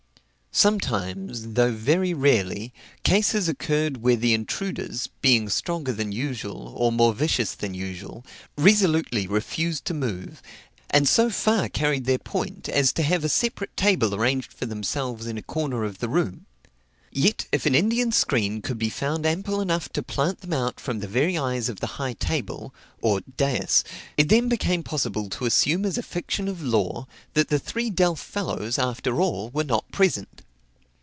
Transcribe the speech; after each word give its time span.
Sometimes, 0.53 1.53
though 1.53 1.71
very 1.71 2.13
rarely, 2.13 2.73
cases 3.03 3.47
occurred 3.47 4.01
where 4.03 4.17
the 4.17 4.33
intruders, 4.33 5.07
being 5.21 5.47
stronger 5.47 5.93
than 5.93 6.11
usual, 6.11 6.73
or 6.75 6.91
more 6.91 7.13
vicious 7.13 7.53
than 7.55 7.73
usual, 7.73 8.25
resolutely 8.57 9.27
refused 9.27 9.85
to 9.85 9.93
move, 9.93 10.41
and 10.89 11.07
so 11.07 11.29
far 11.29 11.69
carried 11.69 12.03
their 12.03 12.19
point, 12.19 12.67
as 12.67 12.91
to 12.91 13.01
have 13.03 13.23
a 13.23 13.29
separate 13.29 13.75
table 13.77 14.13
arranged 14.13 14.51
for 14.51 14.65
themselves 14.65 15.25
in 15.25 15.37
a 15.37 15.41
corner 15.41 15.85
of 15.85 15.99
the 15.99 16.09
room. 16.09 16.45
Yet, 17.13 17.45
if 17.51 17.65
an 17.65 17.75
Indian 17.75 18.13
screen 18.13 18.61
could 18.61 18.77
be 18.77 18.89
found 18.89 19.25
ample 19.25 19.59
enough 19.59 19.89
to 19.89 20.03
plant 20.03 20.39
them 20.39 20.53
out 20.53 20.79
from 20.79 20.99
the 20.99 21.09
very 21.09 21.37
eyes 21.37 21.67
of 21.67 21.81
the 21.81 21.87
high 21.99 22.13
table, 22.13 22.73
or 23.01 23.19
dais, 23.35 23.83
it 24.15 24.29
then 24.29 24.47
became 24.47 24.81
possible 24.81 25.27
to 25.31 25.45
assume 25.45 25.83
as 25.85 25.97
a 25.97 26.03
fiction 26.03 26.47
of 26.47 26.63
law 26.63 27.07
that 27.33 27.49
the 27.49 27.59
three 27.59 27.89
delf 27.89 28.21
fellows, 28.21 28.79
after 28.79 29.19
all, 29.21 29.49
were 29.49 29.65
not 29.65 29.91
present. 29.91 30.43